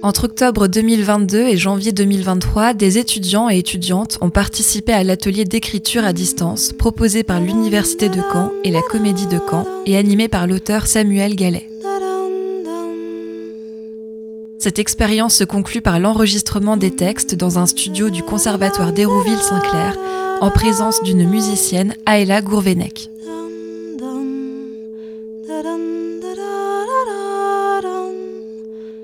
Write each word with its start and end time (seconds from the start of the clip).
Entre 0.00 0.24
octobre 0.24 0.68
2022 0.68 1.48
et 1.48 1.56
janvier 1.56 1.92
2023, 1.92 2.72
des 2.72 2.98
étudiants 2.98 3.50
et 3.50 3.58
étudiantes 3.58 4.16
ont 4.20 4.30
participé 4.30 4.92
à 4.92 5.02
l'atelier 5.02 5.44
d'écriture 5.44 6.04
à 6.04 6.12
distance 6.12 6.72
proposé 6.72 7.24
par 7.24 7.40
l'Université 7.40 8.08
de 8.08 8.20
Caen 8.32 8.52
et 8.64 8.70
la 8.70 8.80
Comédie 8.80 9.26
de 9.26 9.38
Caen 9.38 9.66
et 9.86 9.96
animé 9.96 10.28
par 10.28 10.46
l'auteur 10.46 10.86
Samuel 10.86 11.34
Gallet. 11.36 11.68
Cette 14.58 14.78
expérience 14.78 15.34
se 15.34 15.44
conclut 15.44 15.82
par 15.82 15.98
l'enregistrement 15.98 16.76
des 16.76 16.90
textes 16.90 17.34
dans 17.34 17.58
un 17.58 17.66
studio 17.66 18.08
du 18.08 18.22
Conservatoire 18.22 18.92
d'Hérouville-Saint-Clair 18.92 19.96
en 20.40 20.50
présence 20.50 21.02
d'une 21.02 21.28
musicienne, 21.28 21.94
Aela 22.06 22.40
Gourvenec. 22.40 23.10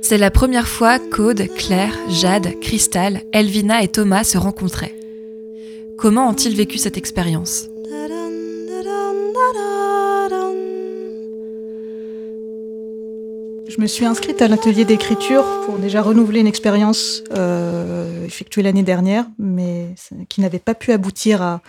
C'est 0.07 0.19
la 0.19 0.31
première 0.31 0.69
fois 0.69 0.99
qu'Aude, 0.99 1.49
Claire, 1.57 1.95
Jade, 2.11 2.61
Cristal, 2.61 3.23
Elvina 3.33 3.83
et 3.83 3.89
Thomas 3.89 4.23
se 4.23 4.37
rencontraient. 4.37 4.95
Comment 5.97 6.29
ont-ils 6.29 6.55
vécu 6.55 6.77
cette 6.77 6.99
expérience? 6.99 7.69
Je 13.67 13.81
me 13.81 13.87
suis 13.87 14.05
inscrite 14.05 14.43
à 14.43 14.49
l'atelier 14.49 14.85
d'écriture 14.85 15.43
pour 15.65 15.79
déjà 15.79 16.03
renouveler 16.03 16.41
une 16.41 16.47
expérience 16.47 17.25
euh, 17.35 18.27
effectuée 18.27 18.61
l'année 18.61 18.83
dernière, 18.83 19.25
mais 19.39 19.95
qui 20.29 20.43
n'avait 20.43 20.59
pas 20.59 20.75
pu 20.75 20.93
aboutir 20.93 21.41
à, 21.41 21.63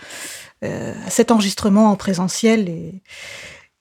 euh, 0.62 0.92
à, 1.06 1.10
cet 1.10 1.30
enregistrement 1.30 1.90
en 1.90 1.96
présentiel 1.96 2.68
et, 2.68 3.00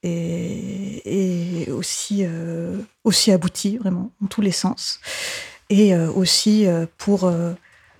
et, 0.05 1.69
aussi, 1.71 2.23
euh, 2.25 2.77
aussi 3.03 3.31
abouti, 3.31 3.77
vraiment, 3.77 4.11
en 4.23 4.27
tous 4.27 4.41
les 4.41 4.51
sens. 4.51 4.99
Et 5.69 5.95
euh, 5.95 6.11
aussi 6.11 6.67
euh, 6.67 6.85
pour 6.97 7.31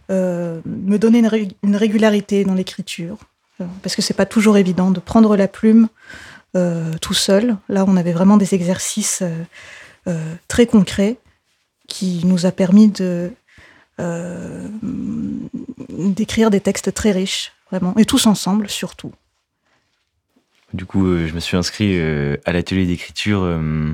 me 0.10 0.98
donner 0.98 1.20
une, 1.64 1.76
régularité 1.76 2.44
dans 2.44 2.54
l'écriture. 2.54 3.18
Parce 3.82 3.96
que 3.96 4.02
c'est 4.02 4.14
pas 4.14 4.26
toujours 4.26 4.58
évident 4.58 4.92
de 4.92 5.00
prendre 5.00 5.36
la 5.38 5.48
plume 5.48 5.88
tout 7.02 7.14
seul. 7.14 7.58
Là, 7.70 7.86
on 7.88 7.98
avait 7.98 8.12
vraiment 8.12 8.38
des 8.38 8.54
exercices 8.54 9.24
très 10.48 10.68
concrets 10.68 11.18
qui 11.88 12.22
nous 12.26 12.46
a 12.46 12.52
permis 12.52 12.92
d'écrire 15.90 16.52
des 16.52 16.62
textes 16.62 16.94
très 16.94 17.12
riches, 17.12 17.54
vraiment, 17.72 17.96
et 17.98 18.06
tous 18.06 18.28
ensemble 18.28 18.70
surtout. 18.70 19.12
Du 20.74 20.86
coup, 20.86 21.08
euh, 21.08 21.28
je 21.28 21.34
me 21.34 21.40
suis 21.40 21.58
inscrit 21.58 22.00
euh, 22.00 22.38
à 22.46 22.52
l'atelier 22.52 22.86
d'écriture 22.86 23.44
euh, 23.44 23.94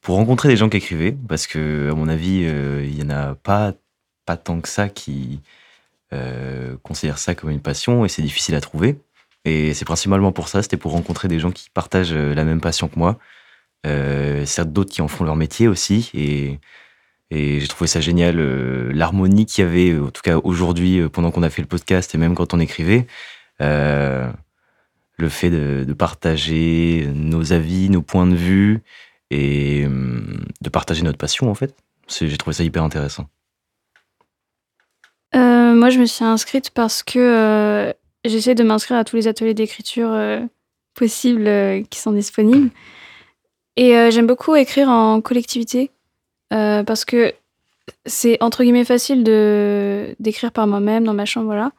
pour 0.00 0.16
rencontrer 0.16 0.48
des 0.48 0.56
gens 0.56 0.68
qui 0.68 0.76
écrivaient, 0.78 1.12
parce 1.28 1.46
que, 1.46 1.90
à 1.90 1.94
mon 1.94 2.08
avis, 2.08 2.40
il 2.40 2.94
n'y 2.94 3.02
en 3.02 3.10
a 3.10 3.34
pas, 3.34 3.74
pas 4.24 4.36
tant 4.36 4.60
que 4.60 4.68
ça 4.68 4.88
qui 4.88 5.40
considèrent 6.82 7.18
ça 7.18 7.34
comme 7.34 7.50
une 7.50 7.60
passion, 7.60 8.04
et 8.04 8.08
c'est 8.08 8.22
difficile 8.22 8.54
à 8.54 8.60
trouver. 8.60 8.98
Et 9.44 9.74
c'est 9.74 9.84
principalement 9.84 10.32
pour 10.32 10.48
ça, 10.48 10.62
c'était 10.62 10.76
pour 10.76 10.92
rencontrer 10.92 11.28
des 11.28 11.40
gens 11.40 11.50
qui 11.50 11.68
partagent 11.70 12.14
la 12.14 12.44
même 12.44 12.60
passion 12.60 12.88
que 12.88 12.98
moi. 12.98 13.18
certes, 13.84 14.72
d'autres 14.72 14.92
qui 14.92 15.02
en 15.02 15.08
font 15.08 15.24
leur 15.24 15.36
métier 15.36 15.68
aussi, 15.68 16.10
et, 16.14 16.60
et 17.30 17.60
j'ai 17.60 17.68
trouvé 17.68 17.88
ça 17.88 18.00
génial, 18.00 18.36
l'harmonie 18.92 19.44
qu'il 19.46 19.64
y 19.64 19.66
avait, 19.66 19.98
en 19.98 20.10
tout 20.10 20.22
cas 20.22 20.38
aujourd'hui, 20.38 21.08
pendant 21.08 21.32
qu'on 21.32 21.42
a 21.42 21.50
fait 21.50 21.62
le 21.62 21.68
podcast, 21.68 22.14
et 22.14 22.18
même 22.18 22.36
quand 22.36 22.54
on 22.54 22.60
écrivait 22.60 23.06
le 25.16 25.28
fait 25.28 25.50
de, 25.50 25.92
partager 25.94 27.08
nos 27.14 27.52
avis, 27.52 27.88
nos 27.88 28.02
points 28.02 28.26
de 28.26 28.36
vue 28.36 28.82
et 29.30 29.84
hum, 29.86 30.44
de 30.60 30.68
partager 30.68 31.02
notre 31.02 31.18
passion 31.18 31.50
en 31.50 31.54
fait. 31.54 31.74
J'ai 32.08 32.36
trouvé 32.36 32.54
ça 32.54 32.64
hyper 32.64 32.82
intéressant. 32.82 33.26
Euh, 35.34 35.74
moi, 35.74 35.90
je 35.90 35.98
me 35.98 36.06
suis 36.06 36.24
inscrite 36.24 36.70
parce 36.70 37.02
que 37.02 37.18
euh, 37.18 37.92
j'essaie 38.24 38.54
de 38.54 38.62
m'inscrire 38.62 38.98
à 38.98 39.04
tous 39.04 39.16
les 39.16 39.28
ateliers 39.28 39.54
d'écriture 39.54 40.12
euh, 40.12 40.40
possibles 40.94 41.50
qui 41.90 41.98
sont 41.98 42.12
disponibles. 42.12 42.70
Et 43.76 43.90
j'aime 44.10 44.26
beaucoup 44.26 44.54
écrire 44.54 44.88
en 44.88 45.20
collectivité 45.20 45.90
parce 46.48 47.04
que 47.04 47.34
c'est 48.06 48.42
entre 48.42 48.62
guillemets 48.62 48.86
facile 48.86 49.22
d'écrire 50.18 50.50
par 50.50 50.66
moi-même 50.66 51.04
dans 51.04 51.12
ma 51.12 51.26
chambre, 51.26 51.44
voilà. 51.46 51.72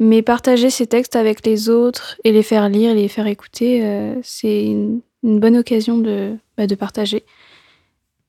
Mais 0.00 0.22
partager 0.22 0.70
ces 0.70 0.86
textes 0.86 1.16
avec 1.16 1.44
les 1.44 1.68
autres 1.68 2.16
et 2.22 2.32
les 2.32 2.42
faire 2.42 2.68
lire, 2.68 2.94
les 2.94 3.08
faire 3.08 3.26
écouter, 3.26 3.84
euh, 3.84 4.14
c'est 4.22 4.66
une, 4.66 5.00
bonne 5.22 5.56
occasion 5.56 5.98
de, 5.98 6.36
bah, 6.56 6.66
de 6.68 6.74
partager. 6.76 7.24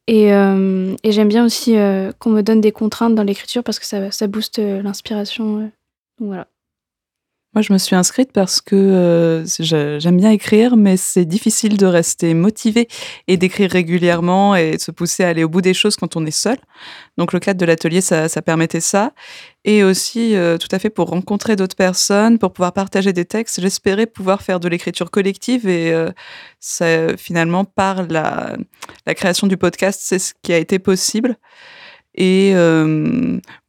Et, 0.08 0.34
euh, 0.34 0.96
j'aime 1.04 1.28
bien 1.28 1.46
aussi 1.46 1.78
euh, 1.78 2.12
qu'on 2.18 2.32
me 2.32 2.42
donne 2.42 2.62
des 2.62 2.72
contraintes 2.72 3.14
dans 3.14 3.24
l'écriture 3.24 3.64
parce 3.64 3.78
que 3.78 3.86
ça, 3.86 4.28
booste 4.28 4.58
l'inspiration. 4.58 5.72
voilà. 6.20 6.48
Moi, 7.56 7.64
je 7.64 7.74
me 7.74 7.80
suis 7.80 7.96
inscrite 7.96 8.32
parce 8.32 8.62
que 8.62 8.76
euh, 8.76 10.00
j'aime 10.00 10.18
bien 10.18 10.30
écrire, 10.30 10.78
mais 10.78 10.98
c'est 10.98 11.26
difficile 11.26 11.78
de 11.78 11.88
rester 11.88 12.36
motivé 12.36 12.88
et 13.28 13.38
d'écrire 13.38 13.72
régulièrement 13.72 14.56
et 14.56 14.78
de 14.78 14.80
se 14.80 14.92
pousser 14.92 15.24
à 15.24 15.30
aller 15.30 15.44
au 15.44 15.50
bout 15.50 15.62
des 15.62 15.74
choses 15.74 15.96
quand 15.96 16.16
on 16.16 16.24
est 16.28 16.32
seul. 16.32 16.58
Donc, 17.18 17.34
le 17.34 17.40
cadre 17.40 17.60
de 17.60 17.66
l'atelier, 17.66 18.02
ça, 18.02 18.30
permettait 18.44 18.82
ça. 18.82 19.14
Et 19.66 19.84
aussi, 19.84 20.36
euh, 20.36 20.60
tout 20.60 20.68
à 20.72 20.78
fait, 20.78 20.92
pour 20.92 21.10
rencontrer 21.10 21.56
d'autres 21.56 21.76
personnes, 21.76 22.38
pour 22.38 22.54
pouvoir 22.54 22.72
partager 22.72 23.14
des 23.14 23.26
textes. 23.26 23.60
J'espérais 23.60 24.06
pouvoir 24.06 24.44
faire 24.44 24.60
de 24.60 24.68
l'écriture 24.68 25.10
collective 25.10 25.68
et 25.68 25.92
euh, 25.92 27.18
finalement, 27.18 27.66
par 27.66 28.06
la, 28.06 28.58
la 29.08 29.16
création 29.16 29.48
du 29.48 29.58
podcast, 29.58 30.02
c'est 30.04 30.20
ce 30.20 30.34
qui 30.44 30.54
a 30.54 30.58
été 30.60 30.78
possible. 30.78 31.36
Et 32.14 32.54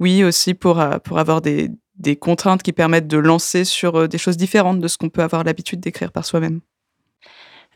oui, 0.01 0.25
aussi 0.25 0.55
pour, 0.55 0.85
pour 1.05 1.19
avoir 1.19 1.41
des, 1.41 1.71
des 2.01 2.17
contraintes 2.17 2.63
qui 2.63 2.73
permettent 2.73 3.07
de 3.07 3.19
lancer 3.19 3.65
sur 3.65 3.97
euh, 3.97 4.09
des 4.09 4.19
choses 4.19 4.37
différentes 4.37 4.81
de 4.81 4.89
ce 4.89 4.99
qu'on 4.99 5.11
peut 5.11 5.23
avoir 5.23 5.45
l'habitude 5.45 5.81
d'écrire 5.81 6.11
par 6.11 6.25
soi-même 6.25 6.61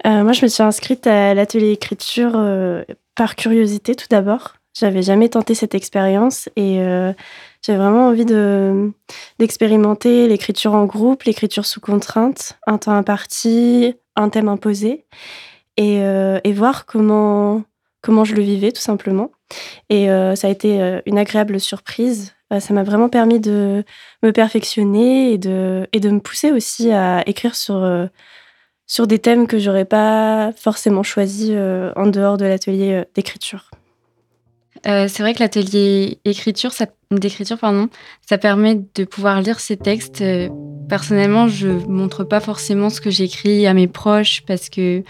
euh, 0.06 0.24
Moi, 0.24 0.32
je 0.32 0.42
me 0.42 0.48
suis 0.48 0.62
inscrite 0.62 1.06
à 1.06 1.34
l'atelier 1.34 1.70
écriture 1.70 2.32
euh, 2.34 2.82
par 3.14 3.36
curiosité 3.36 3.94
tout 3.94 4.06
d'abord. 4.10 4.56
J'avais 4.76 5.02
jamais 5.02 5.28
tenté 5.28 5.54
cette 5.54 5.76
expérience 5.76 6.48
et 6.56 6.78
j'avais 7.62 7.78
vraiment 7.78 8.08
envie 8.08 8.24
de, 8.24 8.90
d'expérimenter 9.38 10.26
l'écriture 10.26 10.74
en 10.74 10.84
groupe, 10.84 11.22
l'écriture 11.22 11.64
sous 11.64 11.78
contrainte, 11.78 12.58
un 12.66 12.78
temps 12.78 12.90
imparti, 12.90 13.94
un 14.16 14.30
thème 14.30 14.48
imposé 14.48 15.04
et, 15.76 16.52
voir 16.52 16.86
comment, 16.86 17.62
je 18.02 18.34
le 18.34 18.42
vivais 18.42 18.72
tout 18.72 18.82
simplement. 18.82 19.30
Et 19.90 20.06
ça 20.08 20.48
a 20.48 20.50
été 20.50 21.00
une 21.06 21.18
agréable 21.18 21.60
surprise 21.60 22.33
euh, 22.33 22.33
ça 22.60 22.74
m'a 22.74 22.82
vraiment 22.82 23.08
permis 23.08 23.40
de 23.40 23.84
me 24.22 24.32
perfectionner 24.32 25.32
et 25.32 25.38
de, 25.38 25.86
et 25.92 26.00
de 26.00 26.10
me 26.10 26.20
pousser 26.20 26.52
aussi 26.52 26.90
à 26.90 27.22
écrire 27.28 27.54
sur, 27.54 27.76
euh, 27.76 28.06
sur 28.86 29.06
des 29.06 29.18
thèmes 29.18 29.46
que 29.46 29.58
j'aurais 29.58 29.84
pas 29.84 30.52
forcément 30.56 31.02
choisis 31.02 31.50
euh, 31.52 31.92
en 31.96 32.06
dehors 32.06 32.36
de 32.36 32.44
l'atelier 32.44 33.04
d'écriture. 33.14 33.70
c'est 34.84 35.20
vrai 35.20 35.34
que 35.34 35.40
l'atelier 35.40 36.18
d'écriture, 36.24 37.58
pardon, 37.58 37.88
ça 38.28 38.38
permet 38.38 38.82
de 38.94 39.04
pouvoir 39.04 39.40
lire 39.40 39.60
ces 39.60 39.76
textes. 39.76 40.22
personnellement, 40.88 41.48
je 41.48 41.68
montre 41.68 42.24
pas 42.24 42.40
forcément 42.40 42.90
ce 42.90 43.00
que 43.00 43.10
j'écris 43.10 43.66
à 43.66 43.74
mes 43.74 43.88
proches 43.88 44.42
parce 44.46 44.68
que 44.68 45.02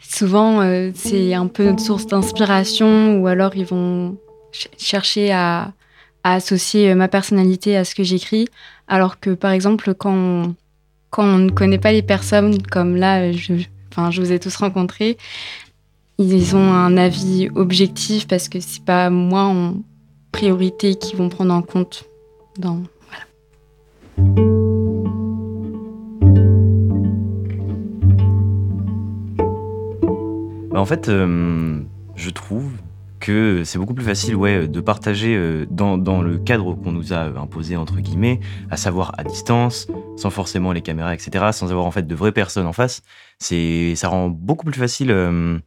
souvent 0.00 0.60
c'est 0.94 1.32
un 1.32 1.46
peu 1.46 1.64
notre 1.64 1.80
source 1.80 2.06
d'inspiration 2.06 3.18
ou 3.18 3.26
alors 3.26 3.56
ils 3.56 3.64
vont 3.64 4.18
chercher 4.76 5.32
à, 5.32 5.72
à 6.24 6.34
associer 6.34 6.90
euh, 6.90 6.94
ma 6.94 7.08
personnalité 7.08 7.76
à 7.76 7.84
ce 7.84 7.94
que 7.94 8.02
j'écris, 8.02 8.48
alors 8.88 9.20
que 9.20 9.30
par 9.30 9.52
exemple 9.52 9.94
quand 9.94 10.14
on, 10.14 10.54
quand 11.10 11.24
on 11.24 11.38
ne 11.38 11.50
connaît 11.50 11.78
pas 11.78 11.92
les 11.92 12.02
personnes, 12.02 12.60
comme 12.62 12.96
là, 12.96 13.30
je, 13.30 13.54
enfin, 13.92 14.10
je 14.10 14.20
vous 14.20 14.32
ai 14.32 14.40
tous 14.40 14.56
rencontrés, 14.56 15.16
ils 16.18 16.56
ont 16.56 16.72
un 16.72 16.96
avis 16.96 17.48
objectif 17.54 18.26
parce 18.26 18.48
que 18.48 18.60
c'est 18.60 18.84
pas 18.84 19.10
moi 19.10 19.42
en 19.42 19.74
priorité 20.32 20.94
qui 20.96 21.14
vont 21.14 21.28
prendre 21.28 21.54
en 21.54 21.62
compte 21.62 22.04
dans 22.58 22.82
voilà. 23.08 23.24
Bah, 30.70 30.80
en 30.80 30.84
fait, 30.84 31.08
euh, 31.08 31.80
je 32.16 32.30
trouve 32.30 32.68
que 33.24 33.62
c'est 33.64 33.78
beaucoup 33.78 33.94
plus 33.94 34.04
facile 34.04 34.36
ouais, 34.36 34.68
de 34.68 34.80
partager 34.82 35.34
euh, 35.34 35.64
dans, 35.70 35.96
dans 35.96 36.20
le 36.20 36.36
cadre 36.36 36.74
qu'on 36.74 36.92
nous 36.92 37.14
a 37.14 37.22
imposé, 37.40 37.74
entre 37.74 37.96
guillemets, 38.00 38.38
à 38.70 38.76
savoir 38.76 39.14
à 39.16 39.24
distance, 39.24 39.86
sans 40.18 40.28
forcément 40.28 40.72
les 40.72 40.82
caméras, 40.82 41.14
etc., 41.14 41.46
sans 41.52 41.70
avoir 41.70 41.86
en 41.86 41.90
fait 41.90 42.06
de 42.06 42.14
vraies 42.14 42.32
personnes 42.32 42.66
en 42.66 42.74
face. 42.74 43.00
C'est, 43.38 43.94
ça 43.96 44.08
rend 44.08 44.28
beaucoup 44.28 44.66
plus 44.66 44.78
facile 44.78 45.10
euh, 45.10 45.58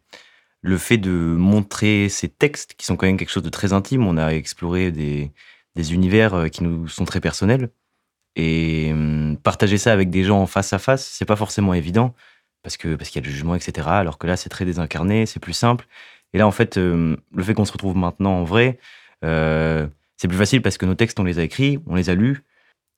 le 0.62 0.78
fait 0.78 1.00
de 1.00 1.10
montrer 1.10 2.10
ces 2.10 2.30
textes 2.30 2.76
qui 2.76 2.86
sont 2.86 2.96
quand 2.96 3.08
même 3.08 3.18
quelque 3.18 3.32
chose 3.32 3.42
de 3.42 3.50
très 3.50 3.74
intime. 3.74 4.06
On 4.06 4.18
a 4.18 4.36
exploré 4.36 4.92
des, 4.92 5.32
des 5.76 5.96
univers 5.96 6.36
euh, 6.36 6.48
qui 6.50 6.64
nous 6.64 6.88
sont 6.88 7.06
très 7.06 7.22
personnels. 7.22 7.72
Et 8.36 8.94
partager 9.42 9.80
ça 9.80 9.92
avec 9.92 10.12
des 10.12 10.24
gens 10.24 10.40
en 10.40 10.46
face 10.46 10.72
à 10.72 10.78
face, 10.78 11.08
c'est 11.08 11.26
pas 11.26 11.36
forcément 11.36 11.74
évident. 11.74 12.14
parce 12.62 12.78
que 12.78 12.94
parce 12.94 13.10
qu'il 13.10 13.20
y 13.20 13.26
a 13.26 13.28
le 13.28 13.34
jugement, 13.34 13.56
etc. 13.56 13.88
Alors 13.90 14.20
que 14.20 14.28
là, 14.28 14.38
c'est 14.38 14.50
très 14.50 14.64
désincarné, 14.64 15.26
c'est 15.26 15.40
plus 15.40 15.54
simple. 15.54 15.88
Et 16.34 16.38
là, 16.38 16.48
en 16.48 16.52
fait, 16.52 16.78
le 16.78 17.18
fait 17.42 17.54
qu'on 17.54 17.66
se 17.66 17.72
retrouve 17.72 17.96
maintenant 17.96 18.34
en 18.40 18.44
vrai, 18.44 18.80
c'est 19.22 20.28
plus 20.28 20.38
facile 20.38 20.62
parce 20.62 20.78
que 20.78 20.86
nos 20.86 20.96
textes, 20.96 21.20
on 21.20 21.24
les 21.24 21.40
a 21.40 21.44
écrits, 21.44 21.80
on 21.86 21.96
les 21.96 22.10
a 22.10 22.16
lus, 22.16 22.44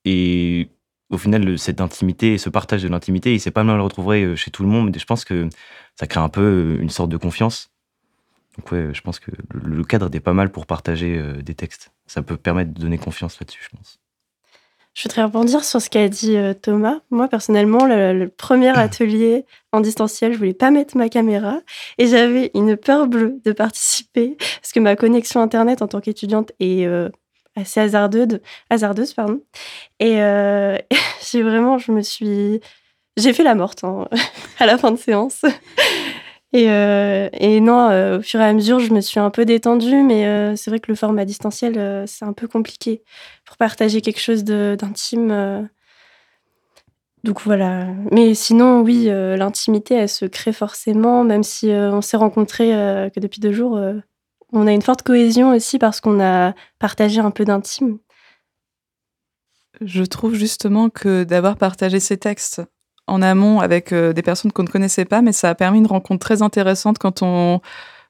et 0.04 0.68
au 1.10 1.18
final, 1.18 1.58
cette 1.58 1.80
intimité, 1.80 2.38
ce 2.38 2.48
partage 2.48 2.82
de 2.82 2.88
l'intimité, 2.88 3.34
il 3.34 3.40
sait 3.40 3.50
pas 3.50 3.64
mal 3.64 3.76
le 3.76 3.82
retrouver 3.82 4.36
chez 4.36 4.50
tout 4.50 4.62
le 4.62 4.68
monde. 4.68 4.90
Mais 4.92 4.98
je 4.98 5.04
pense 5.04 5.24
que 5.24 5.48
ça 5.98 6.06
crée 6.06 6.20
un 6.20 6.28
peu 6.28 6.78
une 6.80 6.88
sorte 6.88 7.10
de 7.10 7.16
confiance. 7.16 7.70
Donc 8.56 8.70
ouais, 8.72 8.90
je 8.92 9.00
pense 9.00 9.18
que 9.18 9.30
le 9.52 9.82
cadre 9.84 10.08
est 10.12 10.20
pas 10.20 10.32
mal 10.32 10.50
pour 10.50 10.66
partager 10.66 11.20
des 11.42 11.54
textes. 11.54 11.92
Ça 12.06 12.22
peut 12.22 12.36
permettre 12.36 12.72
de 12.72 12.80
donner 12.80 12.98
confiance 12.98 13.40
là-dessus, 13.40 13.68
je 13.70 13.76
pense. 13.76 13.98
Je 15.00 15.08
voudrais 15.08 15.22
rebondir 15.22 15.64
sur 15.64 15.80
ce 15.80 15.88
qu'a 15.88 16.10
dit 16.10 16.36
euh, 16.36 16.52
Thomas. 16.52 17.00
Moi, 17.08 17.26
personnellement, 17.26 17.86
le, 17.86 18.26
premier 18.26 18.68
atelier 18.68 19.46
en 19.72 19.80
distanciel, 19.80 20.34
je 20.34 20.36
voulais 20.36 20.52
pas 20.52 20.70
mettre 20.70 20.94
ma 20.98 21.08
caméra 21.08 21.60
et 21.96 22.06
j'avais 22.06 22.50
une 22.52 22.76
peur 22.76 23.06
bleue 23.06 23.40
de 23.42 23.52
participer 23.52 24.36
parce 24.60 24.72
que 24.74 24.80
ma 24.80 24.96
connexion 24.96 25.40
Internet 25.40 25.80
en 25.80 25.88
tant 25.88 26.02
qu'étudiante 26.02 26.52
est 26.60 26.84
euh, 26.84 27.08
assez 27.56 27.80
hasardeuse, 27.80 28.40
hasardeuse 28.68 29.14
pardon. 29.14 29.40
Et 30.00 30.20
euh, 30.20 30.76
j'ai 31.32 31.42
vraiment, 31.42 31.78
je 31.78 31.92
me 31.92 32.02
suis... 32.02 32.60
J'ai 33.16 33.32
fait 33.32 33.42
la 33.42 33.54
morte 33.54 33.84
hein, 33.84 34.06
à 34.58 34.66
la 34.66 34.76
fin 34.76 34.90
de 34.90 34.98
séance. 34.98 35.46
Euh, 36.54 37.28
et, 37.32 37.60
non, 37.60 37.90
euh, 37.90 38.18
au 38.18 38.22
fur 38.22 38.40
et 38.40 38.44
à 38.44 38.52
mesure, 38.52 38.80
je 38.80 38.92
me 38.92 39.00
suis 39.00 39.20
un 39.20 39.30
peu 39.30 39.44
détendue, 39.44 40.02
mais 40.02 40.26
euh, 40.26 40.56
c'est 40.56 40.70
vrai 40.70 40.80
que 40.80 40.90
le 40.90 40.96
format 40.96 41.24
distanciel, 41.24 42.04
c'est 42.06 42.24
un 42.24 42.32
peu 42.32 42.48
compliqué 42.48 43.02
pour 43.44 43.56
partager 43.56 44.00
quelque 44.00 44.20
chose 44.20 44.44
d'intime. 44.44 45.68
Donc 47.22 47.42
voilà. 47.42 47.86
Mais 48.12 48.34
sinon, 48.34 48.80
oui, 48.80 49.04
l'intimité, 49.06 49.94
elle 49.94 50.08
se 50.08 50.24
crée 50.24 50.52
forcément, 50.52 51.24
même 51.24 51.42
si 51.42 51.68
on 51.70 52.00
s'est 52.00 52.16
rencontrés 52.16 52.70
que 53.14 53.20
depuis 53.20 53.40
deux 53.40 53.52
jours. 53.52 53.78
on 54.52 54.66
a 54.66 54.72
une 54.72 54.82
forte 54.82 55.02
cohésion 55.02 55.54
aussi 55.54 55.78
parce 55.78 56.00
qu'on 56.00 56.20
a 56.20 56.54
partagé 56.78 57.20
un 57.20 57.30
peu 57.30 57.44
d'intime. 57.44 57.98
Je 59.80 60.02
trouve 60.02 60.34
justement 60.34 60.90
que 60.90 61.24
d'avoir 61.24 61.56
partagé 61.56 62.00
ces 62.00 62.18
textes 62.18 62.62
en 63.06 63.22
amont 63.22 63.60
avec 63.60 63.92
euh, 63.92 64.12
des 64.12 64.22
personnes 64.22 64.52
qu'on 64.52 64.62
ne 64.62 64.68
connaissait 64.68 65.04
pas, 65.04 65.20
mais 65.22 65.32
ça 65.32 65.50
a 65.50 65.54
permis 65.54 65.78
une 65.78 65.86
rencontre 65.86 66.24
très 66.24 66.42
intéressante 66.42 66.98
quand 66.98 67.22
on 67.22 67.60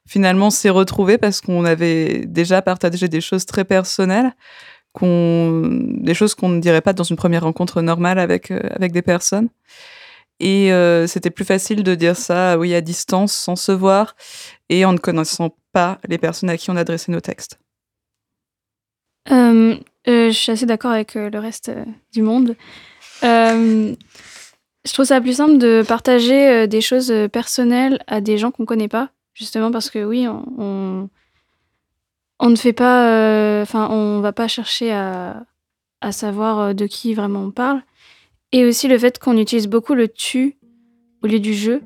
finalement 0.06 0.50
s'est 0.50 0.70
retrouvé 0.70 1.18
parce 1.18 1.40
qu'on 1.40 1.64
avait 1.64 2.26
déjà 2.26 2.62
partagé 2.62 3.08
des 3.08 3.20
choses 3.20 3.46
très 3.46 3.64
personnelles, 3.64 4.34
des 5.00 6.14
choses 6.14 6.34
qu'on 6.34 6.48
ne 6.48 6.60
dirait 6.60 6.80
pas 6.80 6.92
dans 6.92 7.04
une 7.04 7.16
première 7.16 7.44
rencontre 7.44 7.80
normale 7.80 8.18
avec, 8.18 8.50
euh, 8.50 8.60
avec 8.74 8.92
des 8.92 9.02
personnes. 9.02 9.48
Et 10.40 10.72
euh, 10.72 11.06
c'était 11.06 11.30
plus 11.30 11.44
facile 11.44 11.82
de 11.82 11.94
dire 11.94 12.16
ça, 12.16 12.58
oui, 12.58 12.74
à 12.74 12.80
distance, 12.80 13.32
sans 13.32 13.56
se 13.56 13.72
voir, 13.72 14.16
et 14.70 14.84
en 14.84 14.94
ne 14.94 14.98
connaissant 14.98 15.54
pas 15.72 15.98
les 16.08 16.18
personnes 16.18 16.48
à 16.50 16.56
qui 16.56 16.70
on 16.70 16.76
adressait 16.76 17.12
nos 17.12 17.20
textes. 17.20 17.58
je 19.28 20.30
suis 20.32 20.50
assez 20.50 20.66
d'accord 20.66 20.92
avec 20.92 21.14
le 21.14 21.38
reste 21.38 21.70
du 22.12 22.22
monde. 22.22 22.56
Je 24.86 24.92
trouve 24.94 25.04
ça 25.04 25.20
plus 25.20 25.34
simple 25.34 25.58
de 25.58 25.82
partager 25.86 26.48
euh, 26.48 26.66
des 26.66 26.80
choses 26.80 27.10
euh, 27.10 27.28
personnelles 27.28 27.98
à 28.06 28.20
des 28.20 28.38
gens 28.38 28.50
qu'on 28.50 28.64
connaît 28.64 28.88
pas, 28.88 29.10
justement 29.34 29.70
parce 29.70 29.90
que 29.90 30.04
oui, 30.04 30.26
on, 30.28 31.08
ne 32.42 32.56
fait 32.56 32.72
pas, 32.72 33.08
euh, 33.08 33.62
enfin, 33.62 33.88
on 33.90 34.20
va 34.20 34.32
pas 34.32 34.48
chercher 34.48 34.92
à, 34.92 35.44
savoir 36.12 36.74
de 36.74 36.86
qui 36.86 37.12
vraiment 37.12 37.40
on 37.40 37.50
parle. 37.50 37.82
Et 38.52 38.64
aussi 38.64 38.88
le 38.88 38.98
fait 38.98 39.18
qu'on 39.18 39.36
utilise 39.36 39.68
beaucoup 39.68 39.94
le 39.94 40.08
tu 40.08 40.56
au 41.22 41.26
lieu 41.26 41.38
du 41.38 41.52
je 41.52 41.80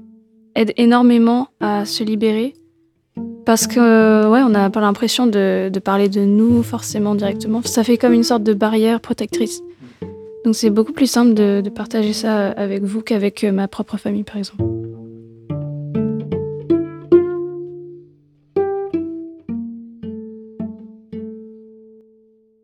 aide 0.55 0.73
énormément 0.77 1.49
à 1.59 1.85
se 1.85 2.05
libérer. 2.05 2.55
Parce 3.45 3.67
que, 3.67 4.29
ouais, 4.29 4.43
on 4.43 4.49
n'a 4.49 4.71
pas 4.71 4.81
l'impression 4.81 5.27
de 5.27 5.81
parler 5.85 6.09
de 6.09 6.21
nous 6.21 6.63
forcément 6.63 7.17
directement. 7.17 7.61
Ça 7.65 7.83
fait 7.83 7.99
comme 7.99 8.13
une 8.13 8.23
sorte 8.23 8.45
de 8.45 8.55
barrière 8.55 9.01
protectrice. 9.01 9.63
Donc 10.45 10.55
c'est 10.55 10.69
beaucoup 10.69 10.93
plus 10.93 11.07
simple 11.07 11.33
de, 11.33 11.63
partager 11.75 12.13
ça 12.13 12.51
avec 12.51 12.83
vous 12.83 13.01
qu'avec 13.01 13.45
euh, 13.45 13.51
ma 13.51 13.67
propre 13.67 13.97
famille, 13.97 14.25
par 14.25 14.37
exemple. 14.37 14.63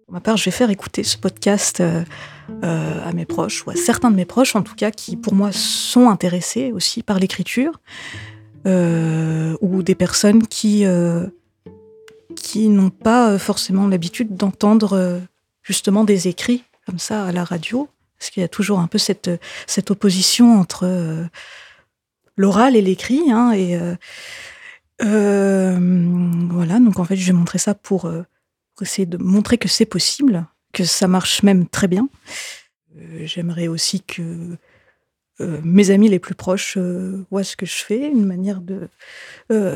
Pour 0.05 0.13
ma 0.13 0.21
part, 0.21 0.37
je 0.37 0.45
vais 0.45 0.51
faire 0.51 0.69
écouter 0.69 1.03
ce 1.03 1.17
podcast 1.17 1.81
euh, 1.81 2.05
euh, 2.63 3.09
à 3.09 3.13
mes 3.15 3.25
proches, 3.25 3.67
ou 3.67 3.71
à 3.71 3.77
certains 3.77 4.11
de 4.11 4.17
mes 4.17 4.27
proches 4.27 4.55
en 4.55 4.63
tout 4.63 4.75
cas, 4.75 4.91
qui 4.91 5.17
pour 5.17 5.33
moi 5.33 5.51
sont 5.51 6.11
intéressés 6.11 6.73
aussi 6.73 7.03
par 7.03 7.19
l'écriture, 7.19 7.81
ou 8.67 9.83
des 9.83 9.95
personnes 9.95 10.47
qui, 10.47 10.85
qui 12.37 12.69
n'ont 12.69 12.91
pas 12.91 13.39
forcément 13.39 13.89
l'habitude 13.89 14.37
d'entendre 14.37 15.23
justement 15.63 16.05
des 16.05 16.29
écrits 16.29 16.63
comme 16.91 16.99
ça 16.99 17.25
à 17.25 17.33
la 17.33 17.45
radio, 17.45 17.89
parce 18.19 18.31
qu'il 18.31 18.41
y 18.41 18.45
a 18.45 18.49
toujours 18.49 18.81
un 18.81 18.89
peu 18.89 18.99
cette, 18.99 19.31
cette 19.69 19.93
opposition 19.93 20.59
entre 20.59 20.87
euh, 20.87 21.25
l'oral 22.37 22.75
et 22.75 22.83
l'écrit. 22.83 23.31
Hein, 23.31 23.53
et 23.53 23.77
euh, 23.77 23.95
euh, 25.03 25.79
voilà, 26.51 26.81
donc 26.81 26.99
en 26.99 27.05
fait, 27.05 27.15
je 27.15 27.27
vais 27.27 27.33
montrer 27.33 27.59
ça 27.59 27.75
pour, 27.75 28.11
essayer 28.81 29.07
de 29.07 29.19
montrer 29.19 29.59
que 29.59 29.69
c'est 29.69 29.85
possible, 29.85 30.47
que 30.73 30.85
ça 30.85 31.07
marche 31.07 31.43
même 31.43 31.69
très 31.69 31.87
bien. 31.87 32.09
J'aimerais 33.25 33.69
aussi 33.69 34.01
que 34.01 34.57
mes 35.39 35.91
amis 35.91 36.09
les 36.09 36.19
plus 36.19 36.35
proches 36.35 36.79
voient 37.31 37.45
ce 37.45 37.57
que 37.57 37.67
je 37.67 37.85
fais, 37.85 38.09
une 38.09 38.25
manière 38.25 38.63
de, 38.63 38.89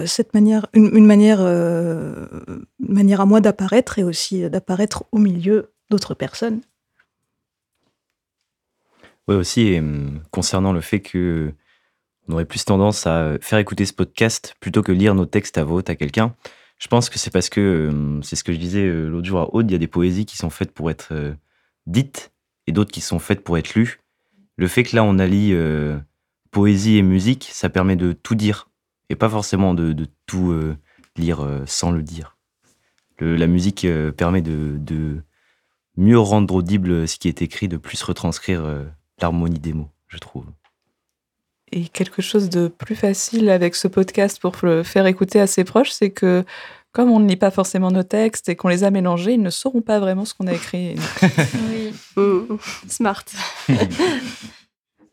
cette 0.07 0.33
manière, 0.33 0.67
une, 0.73 1.05
manière, 1.05 1.41
une 1.41 2.65
manière 2.81 3.21
à 3.21 3.27
moi 3.27 3.43
d'apparaître 3.43 3.99
et 3.99 4.05
aussi 4.05 4.49
d'apparaître 4.49 5.05
au 5.13 5.19
milieu 5.19 5.71
d'autres 5.91 6.15
personnes. 6.15 6.63
Oui, 9.29 9.37
aussi, 9.37 9.79
concernant 10.31 10.73
le 10.73 10.81
fait 10.81 11.01
que 11.01 11.55
on 12.29 12.33
aurait 12.33 12.45
plus 12.45 12.65
tendance 12.65 13.07
à 13.07 13.37
faire 13.41 13.59
écouter 13.59 13.85
ce 13.85 13.93
podcast 13.93 14.55
plutôt 14.61 14.83
que 14.83 14.93
lire 14.93 15.15
nos 15.15 15.27
textes 15.27 15.59
à 15.59 15.65
vote 15.65 15.91
à 15.91 15.97
quelqu'un. 15.97 16.35
Je 16.79 16.89
pense 16.89 17.11
que 17.11 17.19
c'est 17.19 17.31
parce 17.31 17.49
que, 17.49 18.21
c'est 18.23 18.37
ce 18.37 18.45
que 18.45 18.53
je 18.53 18.59
disais 18.59 18.91
l'autre 18.91 19.27
jour 19.27 19.41
à 19.41 19.55
Aude, 19.55 19.71
il 19.71 19.73
y 19.73 19.77
a 19.77 19.79
des 19.79 19.87
poésies 19.87 20.27
qui 20.27 20.37
sont 20.37 20.51
faites 20.51 20.73
pour 20.73 20.91
être 20.91 21.37
dites 21.87 22.33
et 22.67 22.73
d'autres 22.73 22.91
qui 22.91 23.01
sont 23.01 23.19
faites 23.19 23.45
pour 23.45 23.59
être 23.59 23.75
lues. 23.75 24.01
Le 24.57 24.69
fait 24.69 24.85
que 24.85 24.97
là, 24.97 25.05
on 25.05 25.19
allie 25.19 25.55
poésie 26.51 26.97
et 26.97 27.03
musique, 27.03 27.49
ça 27.53 27.69
permet 27.69 27.97
de 27.97 28.13
tout 28.13 28.35
dire 28.35 28.71
et 29.11 29.17
pas 29.17 29.29
forcément 29.29 29.75
de, 29.75 30.07
tout 30.27 30.55
lire 31.17 31.47
sans 31.67 31.91
le 31.91 32.03
dire. 32.03 32.37
la 33.21 33.47
musique 33.47 33.87
permet 34.17 34.43
de, 34.43 35.23
mieux 35.97 36.19
rendre 36.19 36.55
audible 36.55 37.07
ce 37.07 37.19
qui 37.19 37.29
est 37.29 37.43
écrit, 37.43 37.69
de 37.69 37.77
plus 37.77 38.03
retranscrire 38.03 38.65
l'harmonie 39.21 39.59
des 39.59 39.73
mots, 39.73 39.91
je 40.09 40.19
trouve. 40.19 40.47
Et 41.73 41.89
quelque 41.89 42.23
chose 42.23 42.51
de 42.51 42.69
plus 42.69 42.95
facile 42.95 43.51
avec 43.51 43.75
ce 43.75 43.89
podcast 43.89 44.41
pour 44.41 44.55
le 44.63 44.83
faire 44.83 45.07
écouter 45.07 45.41
à 45.41 45.47
ses 45.47 45.65
proches, 45.65 45.91
c'est 45.91 46.11
que 46.11 46.45
comme 46.93 47.11
on 47.11 47.19
ne 47.19 47.29
lit 47.29 47.37
pas 47.37 47.51
forcément 47.51 47.91
nos 47.91 48.05
textes 48.05 48.49
et 48.49 48.55
qu'on 48.55 48.69
les 48.69 48.85
a 48.85 48.91
mélangés, 48.91 49.33
ils 49.33 49.43
ne 49.43 49.51
sauront 49.51 49.83
pas 49.83 49.99
vraiment 49.99 50.25
ce 50.25 50.33
qu'on 50.33 50.47
a 50.47 50.53
écrit. 50.53 50.95
oui, 51.69 51.93
mmh. 52.17 52.57
smart. 52.89 53.25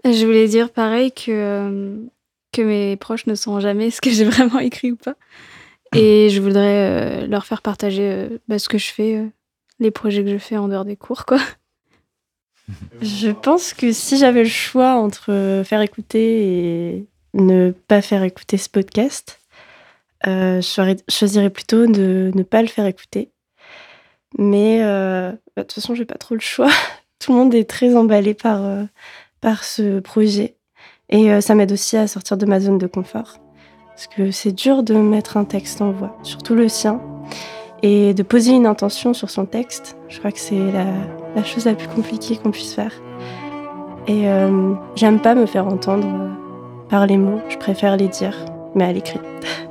je 0.06 0.26
voulais 0.26 0.48
dire 0.48 0.72
pareil 0.72 1.12
que, 1.12 1.32
euh, 1.32 1.96
que 2.52 2.62
mes 2.62 2.96
proches 2.98 3.26
ne 3.26 3.34
sauront 3.34 3.60
jamais 3.60 3.90
ce 3.90 4.00
que 4.00 4.12
j'ai 4.12 4.26
vraiment 4.26 4.60
écrit 4.60 4.92
ou 4.92 4.96
pas. 4.96 5.16
Et 5.96 6.30
je 6.30 6.40
voudrais 6.40 7.24
euh, 7.24 7.28
leur 7.28 7.46
faire 7.46 7.64
partager 7.64 8.12
euh, 8.12 8.38
bah, 8.48 8.60
ce 8.60 8.70
que 8.70 8.78
je 8.78 8.92
fais, 8.92 9.26
les 9.80 9.92
projets 9.92 10.24
que 10.24 10.30
je 10.30 10.38
fais 10.38 10.58
en 10.58 10.68
dehors 10.68 10.86
des 10.86 10.96
cours, 10.96 11.26
quoi. 11.26 11.40
Je 13.02 13.30
pense 13.30 13.74
que 13.74 13.92
si 13.92 14.18
j'avais 14.18 14.44
le 14.44 14.50
choix 14.50 14.96
entre 14.96 15.62
faire 15.66 15.82
écouter 15.82 16.44
et 16.44 17.06
ne 17.34 17.72
pas 17.72 18.02
faire 18.02 18.24
écouter 18.24 18.58
ce 18.58 18.70
podcast, 18.70 19.40
euh, 20.28 20.62
je 20.62 20.96
choisirais 21.10 21.50
plutôt 21.50 21.88
de 21.88 22.32
ne 22.34 22.44
pas 22.44 22.62
le 22.62 22.68
faire 22.68 22.86
écouter. 22.86 23.32
Mais 24.38 24.80
euh, 24.82 25.32
bah, 25.32 25.38
de 25.58 25.62
toute 25.64 25.74
façon, 25.74 25.96
j'ai 25.96 26.06
pas 26.06 26.18
trop 26.18 26.36
le 26.36 26.42
choix. 26.42 26.70
Tout 27.20 27.34
le 27.34 27.38
monde 27.38 27.54
est 27.54 27.70
très 27.70 27.96
emballé 27.96 28.34
par, 28.34 28.64
euh, 28.64 28.84
par 29.42 29.64
ce 29.64 30.00
projet. 30.00 30.56
Et 31.10 31.42
ça 31.42 31.56
m'aide 31.56 31.74
aussi 31.74 31.98
à 31.98 32.08
sortir 32.08 32.38
de 32.38 32.46
ma 32.46 32.62
zone 32.62 32.78
de 32.78 32.88
confort. 32.88 33.40
Parce 33.88 34.08
que 34.08 34.32
c'est 34.32 34.54
dur 34.54 34.82
de 34.82 34.94
mettre 34.94 35.36
un 35.36 35.44
texte 35.44 35.82
en 35.82 35.92
voix, 35.92 36.18
surtout 36.24 36.56
le 36.56 36.70
sien 36.70 37.02
et 37.84 38.14
de 38.14 38.24
poser 38.24 38.52
une 38.52 38.66
intention 38.66 39.14
sur 39.14 39.30
son 39.30 39.46
texte. 39.46 39.98
Je 40.12 40.20
crois 40.20 40.32
que 40.34 40.40
c'est 40.40 40.60
la, 41.36 41.44
chose 41.44 41.66
la 41.66 41.74
plus 41.74 41.88
compliquée 41.88 42.36
qu'on 42.36 42.52
puisse 42.52 42.74
faire. 42.74 42.92
Et 44.08 44.28
euh, 44.28 44.74
j'aime 44.96 45.20
pas 45.20 45.36
me 45.36 45.46
faire 45.46 45.66
entendre 45.66 46.06
par 46.90 47.08
les 47.08 47.16
mots, 47.16 47.40
je 47.48 47.58
préfère 47.58 47.96
les 47.96 48.10
dire, 48.10 48.36
mais 48.76 48.84
à 48.84 48.92
l'écrit. 48.92 49.22